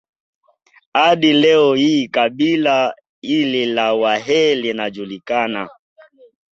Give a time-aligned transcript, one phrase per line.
[0.93, 5.69] Hadi leo hii kabila hili la Wahee linajulikana